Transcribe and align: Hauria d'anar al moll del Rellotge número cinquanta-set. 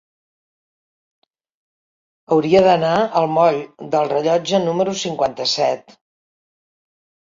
Hauria 2.37 2.65
d'anar 2.69 2.95
al 3.23 3.31
moll 3.37 3.63
del 3.95 4.13
Rellotge 4.17 4.65
número 4.69 5.01
cinquanta-set. 5.07 5.99